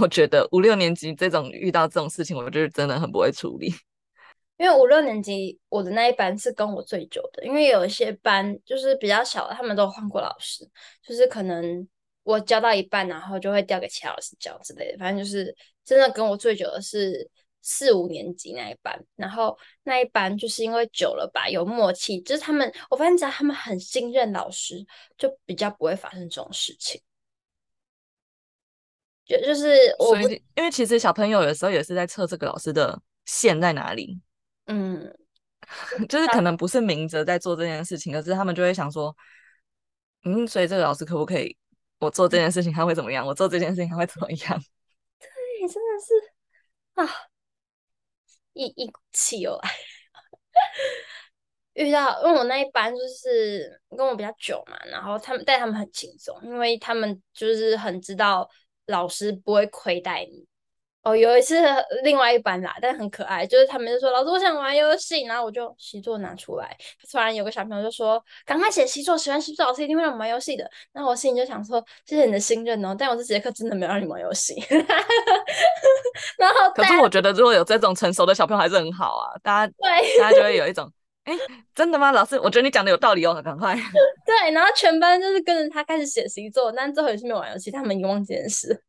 [0.00, 3.72] 我觉得五六年级这种遇到这种事情，我就是真的很不会处理。
[4.58, 10.68] 因为五六年级我的那一班是跟我最久的，因为有一些班就是比较小的，他们都换过老师，
[11.00, 11.86] 就是可能
[12.24, 14.98] 我教到一半，然后就会调给其他老师教之类的。
[14.98, 17.30] 反正就是真的跟我最久的是
[17.62, 24.84] 四五年级那一班，然后那一班就是因为久了吧，有默契，就是他们我发现只要他们很信任老师，
[25.16, 27.00] 就比较不会发生这种事情。
[29.28, 30.18] 就就是我
[30.56, 34.18] 因为其实小朋友有时候也是在测这个老师的线在哪里。
[34.66, 35.14] 嗯，
[36.08, 39.14] 就是可能不是明着在做这件事情，可是他们就会想说，
[40.24, 41.56] 嗯，所以这个老师可不可以，
[42.00, 43.26] 我做这件事情他会怎么样？
[43.26, 44.60] 我做这件事情他会怎么样？
[45.20, 46.32] 对，真的是
[46.94, 47.08] 啊，
[48.54, 49.70] 一一股气又来。
[51.74, 58.48] 遇到，因为我那一班就是跟我比较久嘛，然后他们带他们很轻松，因为他们就是很知道
[58.88, 60.46] 老师不会亏待你。
[61.04, 61.54] 哦，有一次
[62.02, 66.76] 另外一班啦，但很可爱，就是他们就说老师我想玩游戏，然后我就习作拿出来，
[67.10, 70.68] 突然有个小朋友就说赶快写习作，写完习作老师一定会让我们玩游戏的。
[70.92, 74.54] 然后我心里就想说谢谢你的信任哦，但我这节课真的没有让你玩游戏。
[76.36, 80.92] 然后可是我觉得如果有这种成熟的小朋友还是很好啊，大家对大家就会有一种
[81.28, 81.36] 哎
[81.74, 82.10] 真的吗？
[82.12, 83.74] 老师我觉得你讲的有道理哦，赶快。
[84.24, 88.82] 对，然后全班就是跟着他开始写习作，但最后也是没有玩游戏，他们已经忘记这件事。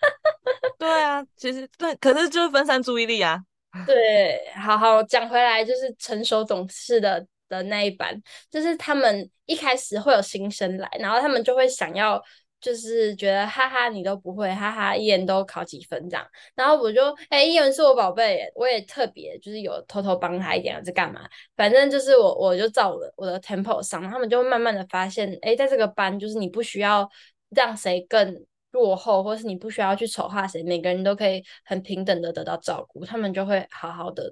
[0.78, 3.40] 对啊，其实对，可是就是分散注意力啊。
[3.86, 12.22] 对，好好讲回来，就是成熟懂事的的那一班，就是他们一开始会有新生来，然后他们就会想要，
[12.60, 16.26] 就是觉得哈哈你都不会，哈哈一人都考几分这样。
[16.54, 21.28] 然后我就哎，一人是我宝贝，我也特别就是有偷偷帮他一点，在干嘛？
[21.56, 27.08] 反正就是我我就照我的我的 tempo 上，他们就会慢慢的发现，哎，在这个班就是你不需要
[27.50, 28.44] 让谁更。
[28.72, 34.30] 落后，或是你不需要去丑化谁，每个人都可以很平等的得到照顾，他们就会好好的，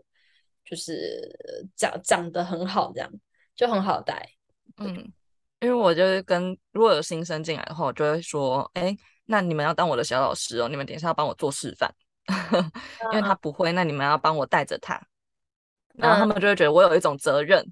[0.63, 3.11] 就是长长得很好，这样
[3.57, 4.29] 就很好带。
[4.77, 5.11] 嗯，
[5.67, 11.93] 因为我就是跟如果有新生进来的话，我就会说，哎、欸，那你们要当我的小老师哦，你们等一下要帮我做示范，
[13.13, 14.95] 因为他不会，那你们要帮我带着他，
[15.95, 17.67] 然后他们就会觉得我有一种责任。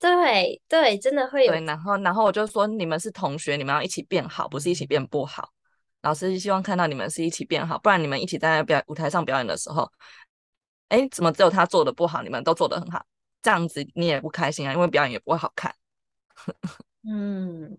[0.00, 1.52] 对对，真的会有。
[1.52, 5.48] 对，然后然后我就说，你们是同学，你们要一起变好，不是一起变不好。
[6.00, 9.88] 老师希望看到你们是一起变好，不然你们一起在表舞台上表演的时候，
[10.88, 13.06] 哎，怎么只有他做的不好，你们都做的很好？
[13.40, 15.72] 这样子你也不开心啊，因为表演也不会好看。
[17.08, 17.78] 嗯，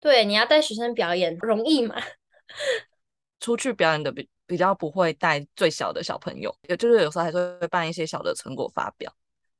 [0.00, 1.96] 对，你要带学生表演容易吗？
[3.40, 9.12] 出去表演的比比较不会带最小的小朋友，也就是有时候还是会办一些小的成果发表。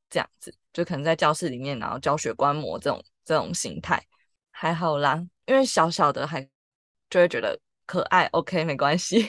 [0.09, 4.01] 这样子就可能在教室里面，然后教学观摩这种这种形态
[4.53, 6.41] 还好啦，因为小小的还
[7.11, 9.29] 就会觉得可爱，OK 没关系，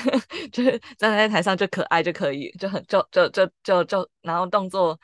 [0.52, 5.00] 就是站在台上就可爱就可以，就很就就就就就然后动作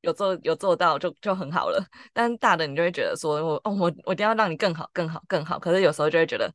[0.00, 1.84] 有做有做到就就很好了。
[2.12, 6.52] 但大的你就会觉得说我哦我我一定要让你更好更好更好，可是有时候就会觉得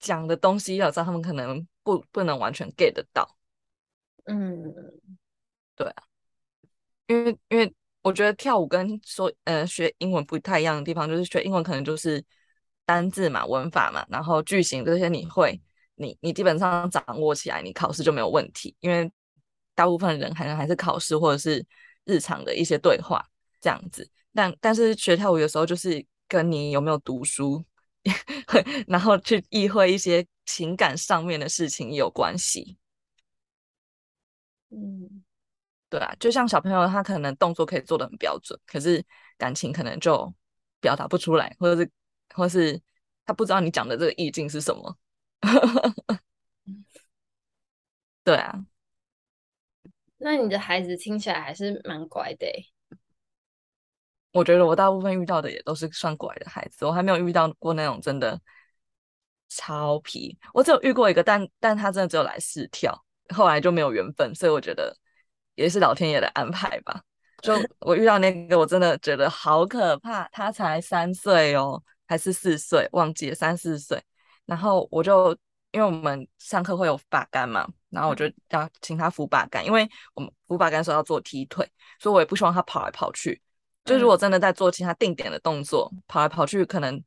[0.00, 3.36] 讲的东西有时候他们可能不不能完全 get 得到，
[4.24, 4.74] 嗯，
[5.74, 6.04] 对啊。
[7.06, 7.70] 因为因为
[8.02, 12.24] 我觉得跳舞跟说呃学英文不太一样的地方，就是学英文可能就是
[12.86, 15.60] 单字嘛、文法嘛，然后句型这些你会，
[15.96, 18.74] 你你基本上掌握起来，你考试就没有问题。
[18.80, 19.10] 因为
[19.74, 21.64] 大部分人可能还是考试或者是
[22.04, 23.24] 日常的一些对话
[23.60, 24.08] 这样子。
[24.32, 27.64] 但但是学跳舞有时候就是跟你有没有读书，
[28.88, 32.76] 然后去意会一些情感上面的事情有关系。
[34.70, 35.22] 嗯。
[35.90, 39.04] 对啊，就像小朋友，他可能动作可以做的很标准，可是
[39.38, 40.34] 感情可能就
[40.80, 41.90] 表达不出来，或者是，
[42.34, 42.80] 或是
[43.24, 44.98] 他不知道你讲的这个意境是什么。
[48.24, 48.66] 对啊，
[50.24, 52.46] 那你的孩子听起来还是蛮乖的。
[54.32, 58.40] 我觉得我大部分遇到的也都是算乖的孩子，我还没有遇到过那种真的
[59.50, 60.38] 超皮。
[60.54, 62.98] 我只有遇过一个，但但他真的只有来试跳，
[63.34, 64.96] 后来就没有缘分，所以我觉得。
[65.56, 67.00] 也是老天爷的安排吧。
[67.40, 70.28] 就 我遇到那个，我真的觉得好可怕。
[70.32, 74.02] 他才三岁哦，还是四岁，忘记了三四岁。
[74.46, 75.36] 然后我就
[75.74, 83.40] 因为我们上课会有把杆嘛，然后我就要请他扶把杆，因为我们扶把杆时候要做踢腿，所以我也不希望他跑来跑去。
[83.84, 87.02] 就如果真的在做其他定点的动作，跑来跑去可能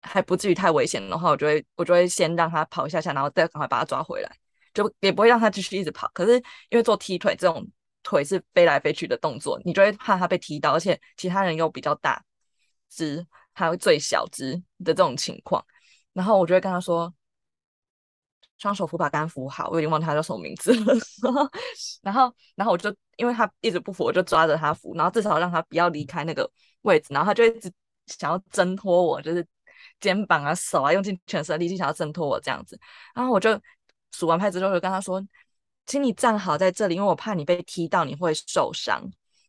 [0.00, 4.30] 还不至于太危险的话，我就会我就会先让他跑一下下，然后再赶快把他抓回来，
[4.72, 6.10] 就也不会让他继续一直跑。
[6.14, 6.36] 可是
[6.70, 7.64] 因为做踢腿这种。
[8.08, 12.22] 腿是飞来飞去的动作，你就会怕他被踢到，而且其他人又比较大
[12.88, 15.60] 只，他会最小只的这种情况，
[16.12, 17.12] 然后我就会跟他说，
[18.58, 20.94] 双手扶把杆扶好，我有点忘记他叫什么名字了。
[22.02, 26.50] 然后，然后我就因为他一直不扶，我就抓着他扶，然后至少让他不要离开那个
[26.82, 27.08] 位置。
[27.10, 27.70] 然后他就一直
[28.06, 29.46] 想要挣脱我，就是
[30.00, 32.78] 肩膀啊、手啊，用尽全身力气想要挣脱我这样子。
[33.14, 33.60] 然后我就
[34.12, 35.22] 数完拍子之后，就跟他说
[35.84, 39.02] ：“请你站好在这里，因为我怕你被踢到，你会受伤。”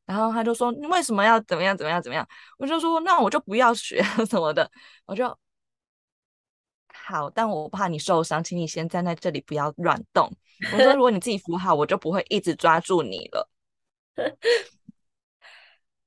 [0.06, 1.76] 然后他就说：“你为什么要怎么样？
[1.78, 2.02] 怎么样？
[2.02, 2.28] 怎么样？”
[2.60, 4.70] 我就说：“那我就不要学 什么的。”
[5.08, 5.38] 我就。
[7.08, 10.30] 好，但我怕你受伤，请你先站在这里，不要乱动。
[10.74, 13.50] 我说，如果你自己扶好，我就不会一直抓住你了。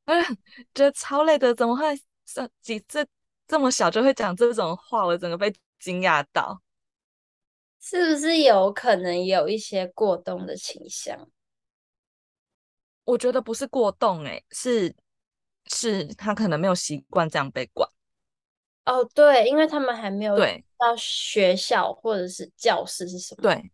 [0.05, 0.29] 哎呀，
[0.75, 3.07] 觉得超累的，怎么会这几这
[3.49, 5.07] 这么小就会讲这种话？
[5.07, 6.61] 我整个被惊讶到。
[7.81, 11.31] 是不是有可能有一些过动的倾向？
[13.05, 14.95] 我觉得不是过动，欸，诶，是
[15.65, 17.89] 是他可能没有习惯这样被管。
[18.87, 23.43] 哦，对，因为他们还没有对到学校或者是教室是什么？
[23.43, 23.71] 对，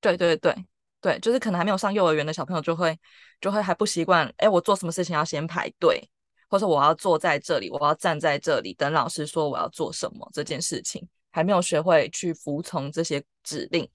[0.00, 0.66] 对对对
[1.00, 2.98] 对，就是可能还没有上幼儿园的小朋友就会
[3.40, 4.30] 就会还不习惯。
[4.38, 6.06] 哎，我做什么事情要先排队，
[6.50, 13.88] 或者我要坐在这里，我要站在这里等老师说我要做什么，这件事情还没有学会去服从这些指令。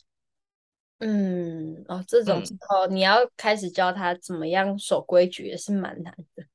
[1.00, 6.46] 嗯，哦，这种时候、嗯、你要开始教他怎么样守规矩也是蛮难的。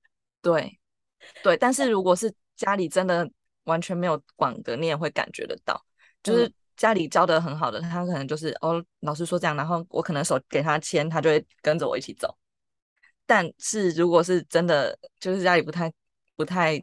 [0.41, 0.81] 对
[1.43, 3.31] 对，但是如果是家里真的。
[3.69, 5.81] 完全没有管的，你也会感觉得到。
[6.23, 12.37] 就是家里教的很好的，他可能就是哦，老师说这样，然后我可能手给他牵，他就会跟着我一起走。
[13.25, 15.93] 但是如果是真的，就是家里不太
[16.35, 16.83] 不太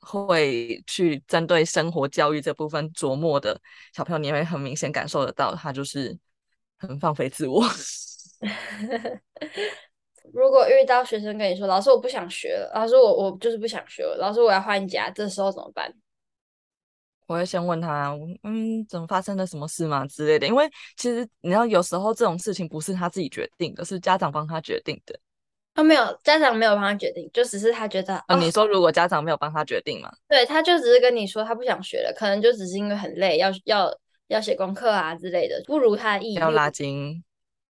[0.00, 3.60] 会去针对生活教育这部分琢磨的
[3.94, 6.18] 小朋友，你也会很明显感受得到，他就是
[6.78, 7.62] 很放飞自我。
[10.32, 14.16] 如果遇到学生跟你说：“老师，我不想学了。”老师，我我就是不想学了。
[14.18, 15.92] 老师，我要换家，这时候怎么办？
[17.26, 20.46] 我会先问他：“嗯，怎么发生了什么事吗？”之类的。
[20.46, 25.18] 因为其实你知道，有时候这种事情不是他自己决定的，是家长帮他决定的。
[25.74, 28.16] 啊、哦，没有，家长没有帮他决定，就只是他觉得。
[28.26, 30.10] 哦，你说如果家长没有帮他决定嘛？
[30.28, 33.88] 对，他就只是跟你说他不想学了，可能就只是因为很累，要要
[34.26, 36.34] 要写功课啊之类的，不如他意。
[36.34, 37.22] 要拉筋。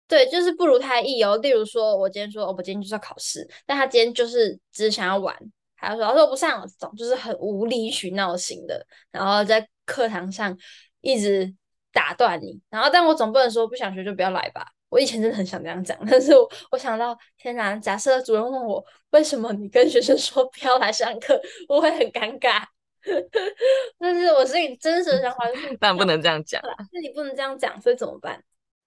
[0.07, 1.37] 对，就是不如他意哦。
[1.39, 5.35] 例如说，我今天说，哦，我今天就是要考试，但他今天就是只想要玩，
[5.77, 10.57] 还要说，老师我不上了，这种就是很无理取闹型的，然后在课堂上
[11.01, 11.55] 一直
[11.93, 14.67] 打断你，然后但我总不能说不想学就不要来吧。
[14.91, 22.63] 我以前真的很想这样讲， 但是我我想到，天哪，假设主任问我为什么你跟学生说不要来上课，我会很尴尬。
[23.99, 26.63] 但是我是你真实的想法就是， 但不能这样讲，
[26.93, 28.43] 那你不能这样讲，所以怎么办？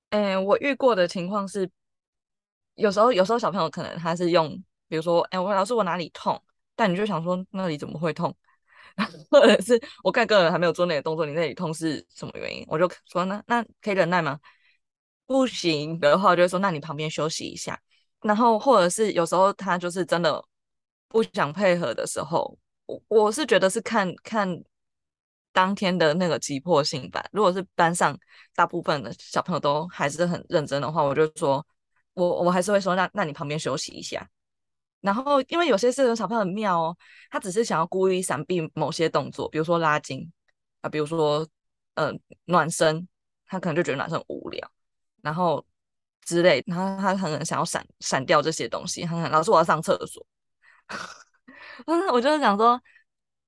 [0.10, 1.70] 嗯，我遇过的情况是，
[2.76, 4.50] 有时候有时候小朋友可能他是用，
[4.88, 6.42] 比如说，哎，我老师我哪里痛，
[6.76, 8.34] 但你就想说那里怎么会痛，
[9.30, 12.64] 或者是我看个人还没有做那个动作，你那里痛是什么原因？
[12.70, 14.40] 我就说那那可以忍耐吗？
[15.26, 17.78] 不行的话，我就会说那你旁边休息一下。
[18.22, 20.44] 然后或者是有时候他就是真的
[21.10, 24.64] 不想配合的时候，我我是觉得是看看。
[25.58, 27.26] 当天的那个急迫性吧。
[27.32, 28.16] 如果是班上
[28.54, 31.66] 大部分的小朋友都还是很认真的话，我就说，
[32.14, 34.30] 我我还是会说，那那你旁边休息一下。
[35.02, 36.96] 然后，因为有些是小朋友很妙哦，
[37.32, 40.32] 他只是想要故意闪避某些动作，比如说拉筋
[40.82, 41.48] 啊，比如说
[41.96, 43.08] 嗯、暖身，
[43.48, 44.72] 他可能就觉得暖身很无聊，
[45.24, 45.66] 然后
[46.24, 50.24] 之类，然后他可能想要闪闪掉这些东西，他可能老师我要上厕所，
[51.88, 52.80] 嗯， 我就是想说。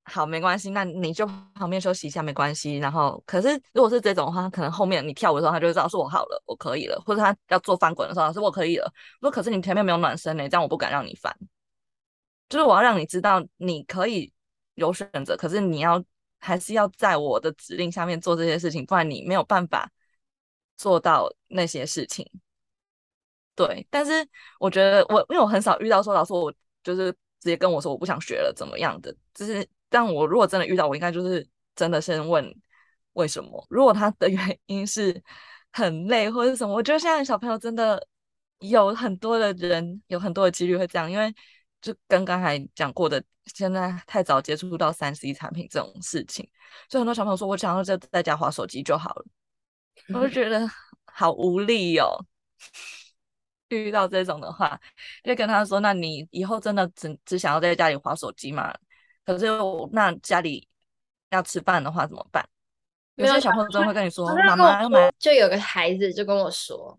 [0.10, 2.78] 好，没关系，那你就旁边休息一下，没关系。
[2.78, 7.00] 然后，可是如果是这种的话，可能后面你跳舞的时候，他就知道说我好了，我可以了。
[7.06, 8.92] 或者他要做翻滚的时候，他说我可以了。
[9.22, 11.34] 我说可是你前面没有暖身呢，这样我不敢让你翻。
[12.50, 14.34] 就是我要让你知道你可以
[14.74, 16.04] 有选择，可是你要
[16.40, 19.90] 还是要在我的指令下面做这些事情，不然你没有办法
[20.76, 22.28] 做到那些事情。
[23.56, 24.28] 对，但是
[24.60, 26.52] 我觉得我因为我很少遇到说老师我
[26.84, 27.18] 就是直
[27.50, 29.68] 接跟我说我不想学了怎么样的，就是。
[29.90, 32.54] 但我如果真的遇到，我应该就是真的先问
[33.14, 33.66] 为什么。
[33.70, 35.22] 如果他的原因是
[35.72, 38.06] 很累或者什么，我觉得现在小朋友真的
[38.60, 41.34] 有很多的人有很多的几率会这样，因为
[41.82, 46.48] 就跟刚才讲过的，现在太早接触到三 C 产品这种事情，
[46.90, 49.26] 所以很多小朋友说我想要就在家滑手机就好了，
[50.14, 50.70] 我就觉得
[51.06, 52.26] 好无力哦。
[53.70, 54.80] 遇到这种的话，
[55.24, 58.74] 就跟他说：“那你以后真的只只想要在家里滑手机吗？”
[59.30, 60.68] 可是我那家里
[61.30, 62.44] 要吃饭的话怎么办？
[63.14, 66.98] 有些小朋友都会跟你说：“妈妈要买。”就有个孩子就跟我说：“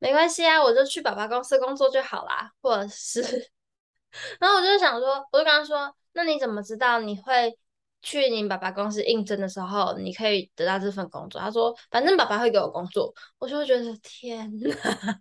[0.00, 3.20] 没关系啊，我就去爸爸公司工作就好啦。”或者是，
[4.40, 7.56] 然后我就想说，我就跟他说：“那你怎么知道你会
[8.02, 11.40] 去你爸爸公司应征的时候，你可以得到这份工作。
[11.40, 15.20] 他说，反正爸爸会给我工作，我就会觉得天哪，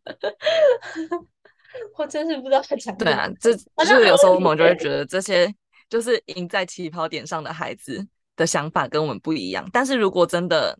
[1.98, 2.98] 我真是不知道他讲。
[2.98, 5.54] 对啊，这就是有时候我们就会觉得这些
[5.90, 9.68] 就是赢在起跑点上的孩子的想法跟我们不一样。
[9.72, 10.78] 但是如果真的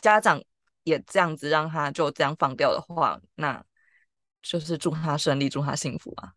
[0.00, 0.42] 家长
[0.84, 3.64] 也这样子让他就这样放掉的话，那
[4.42, 6.32] 就是祝他顺利，祝他幸福啊。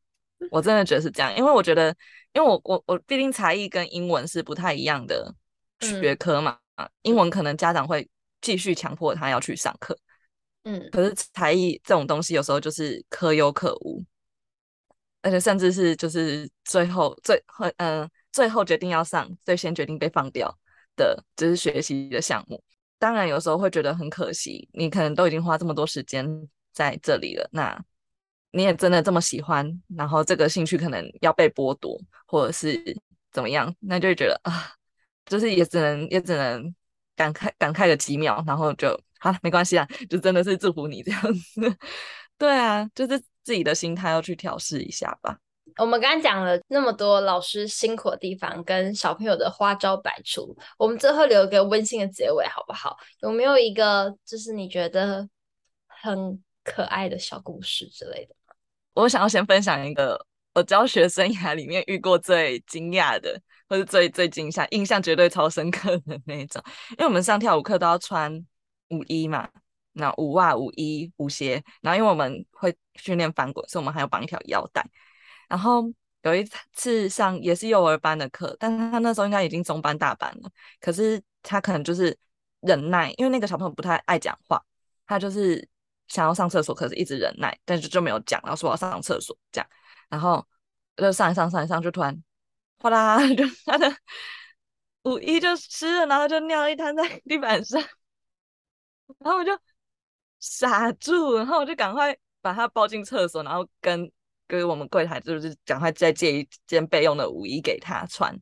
[0.51, 1.95] 我真的觉得是这样，因为我觉得，
[2.33, 5.35] 因为我我我毕竟才艺跟英文是不太一样的
[5.81, 8.09] 学科嘛，嗯、英文可能家长会
[8.41, 9.95] 继续强迫他要去上课，
[10.63, 14.01] 嗯，可是才艺这种东西有时候就是可有可无，
[15.21, 20.53] 而且甚至是就是最后最后嗯、呃、最后决定要上，最先决定被放掉
[20.95, 22.61] 的，就是学习的项目。
[22.97, 26.27] 当然有时候会觉得很可惜，你可能都已经花这么多时间
[26.73, 27.83] 在这里了，那。
[28.51, 32.99] 你也真的这么喜欢，然后这个兴趣可能要被剥夺，或者是
[33.31, 34.71] 怎么样，那就会觉得啊，
[35.27, 36.73] 就是也只能也只能
[37.15, 41.77] 感慨感慨个几秒，然后就好没关系啊，就真的是祝福你这样子。
[42.39, 45.35] 对啊，就是自己的心态要去调试一下吧。
[45.77, 52.95] 我们刚刚讲了那么多老师辛苦的地方，跟小朋友的花招百出，我们最后留一个温馨的结尾好不好？
[53.23, 55.27] 有没有一个就是你觉得
[55.87, 58.35] 很可爱的小故事之类的？
[58.93, 60.23] 我想要先分享一个
[60.53, 66.61] 我教学生涯里面遇过最惊讶的，或是最最惊吓、印象绝对超深刻的那一种。
[66.91, 68.31] 因为我们上跳舞课都要穿
[68.89, 69.49] 舞衣嘛，
[69.99, 74.85] 那舞袜、舞衣、舞鞋，然后因为我们会训练翻滚，所以我们还要绑一条腰带。
[75.47, 75.83] 然后
[76.23, 76.43] 有一
[76.73, 82.17] 次上也是幼儿班的课，但是他那时候应该已经中班大班了，可是他可能就是
[82.61, 84.63] 忍耐，因为那个小朋友不太爱讲话，
[85.05, 85.67] 他就是。
[86.09, 89.69] 想要上厕所，可是一直忍耐，但是就没有讲，然后说我要上厕所这样，
[90.09, 90.43] 然后
[90.95, 92.19] 就上一上上一上，就突然
[92.79, 93.95] 哗啦， 就他的
[95.03, 97.79] 五衣就湿了，然后就尿一滩在地板上，
[99.21, 99.51] 然后我就
[100.39, 104.09] 傻住，然后我就赶快把他抱进厕所，然后跟
[104.47, 108.33] 跟我们柜台就是赶快再借一件备用的舞衣给他穿，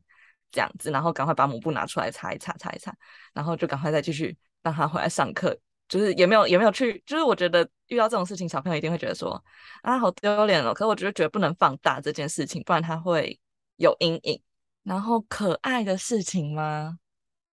[0.50, 2.94] 这样子，然后赶快把抹布拿出来擦一擦，擦一擦，
[3.32, 5.58] 然后就赶快再继续让他回来上课。
[5.88, 9.42] 就是也没有也没有去，就是我觉得遇到这种事情，小朋友一定会觉得说
[9.80, 10.74] 啊，好丢脸哦。
[10.74, 13.40] 可是我觉得觉得不能放大这件事情，不然他会
[13.76, 14.38] 有阴影。
[14.82, 16.98] 然后可爱的事情吗？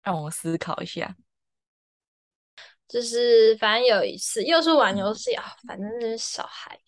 [0.02, 1.16] 让我思考一下。
[2.88, 6.78] 就是反正有一次又是玩游戏啊，反正就是小孩。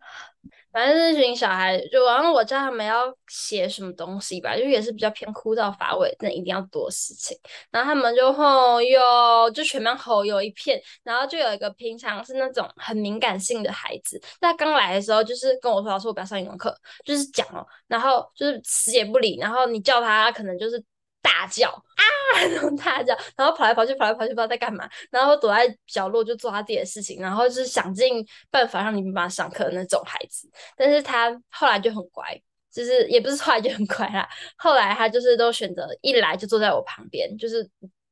[0.70, 7.36] 反正这群小孩，就然后我叫他们要写什么东西吧，就也是比较偏枯燥乏味，但一定要做事情。
[7.70, 10.80] 然后他们就吼哟，就全班吼有一片。
[11.02, 19.38] 然后就有一个平常是那种很敏感性的孩子，他刚来的时候就是跟我说：“老师，我不要上英文课。”就是讲哦，然后就是死也不理。
[19.38, 20.84] 然后你叫他，他可能就是。
[21.28, 22.02] 大叫啊，
[22.48, 30.48] 那种大叫，然后跑来跑去，跑来跑去，不知道在干嘛，然后躲在角落就做他自己的事情，然后就是想尽办法让你们帮他上课的那种孩子。
[30.76, 32.24] 但是他后来就很乖，
[32.72, 37.68] 就是也不是后来就很乖啦，后来他就是都选择一来就坐在我旁边，就是。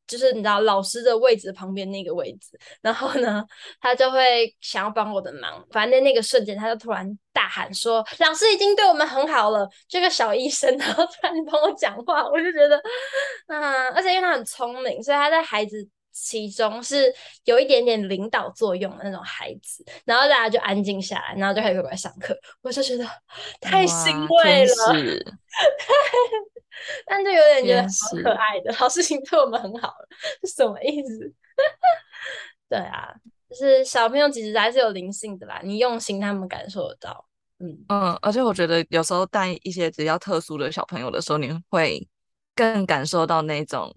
[0.07, 3.44] 就是你知道老师的位置旁边那个位置，然后呢，
[3.80, 5.64] 他就会想要帮我的忙。
[5.70, 12.80] 反正那个瞬间，他就突然大喊说：“老师已经对我们很好了。”这个小医生，然后突然帮我讲话，我就觉得，
[13.48, 15.76] 啊，而且因为他很聪明，所以他在孩子
[16.12, 17.12] 其中是
[17.44, 19.84] 有一点点领导作用的那种孩子。
[20.04, 22.36] 然后大家就安静下来，然后就开始乖乖上课。
[22.62, 23.04] 我就觉得
[23.61, 24.72] 太欣慰了。
[27.07, 30.09] 但就有点觉得好可爱的，好事情对我们很好了，
[30.45, 31.33] 是什么意思？
[32.68, 33.14] 对啊，
[33.49, 37.27] 就是小朋友其实还是有灵性的啦，你用心，他们感受得到。
[37.59, 42.07] 嗯嗯，而且我觉得有时候带一些比较特殊的小朋友的时候，你会
[42.55, 43.97] 更感受到那种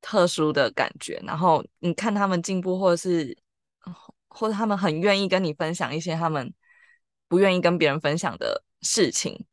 [0.00, 1.20] 特殊的感觉。
[1.26, 3.36] 然后你看他们进步，或者是
[4.28, 6.54] 或者他们很愿意跟你分享一些他们
[7.26, 9.44] 不愿意跟别人分享的事情。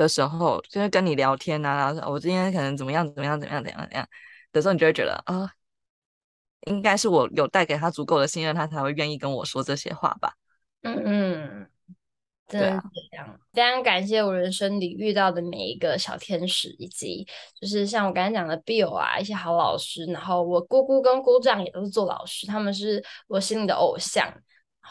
[0.00, 4.08] 的时候，就是跟你聊天啊，然后我今天可能怎么样怎么样怎么样怎样怎样
[4.50, 5.50] 的时候，你就会觉得啊、呃，
[6.72, 10.32] 应该是我有带给他足够的信任，他才会愿意跟我说这些话吧。
[10.82, 11.70] 嗯嗯，
[12.48, 13.26] 真的这样。
[13.26, 17.26] 啊、非常感谢我人生里遇到的每一个小天使，以及
[17.60, 24.26] 就是像我刚才讲的 Bill 啊，一些好老师，然后我姑姑跟姑丈也都是做老师，他们是我心里的偶像。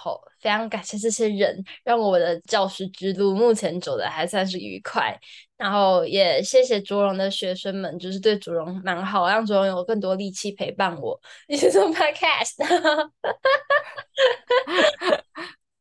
[0.02, 5.14] 好，非常感谢这些人，让我的教师之路目前走的还算是愉快。
[5.58, 11.20] 然后也谢谢卓荣的学生们，就是对卓荣蛮好，让卓荣有更多力气陪伴我
[11.50, 12.56] 一起做 podcast。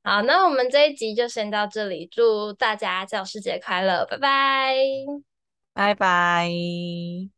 [0.03, 4.75] 好，那我们这一集就先到这里，祝大家教师节快乐，拜拜，
[5.75, 7.38] 拜拜。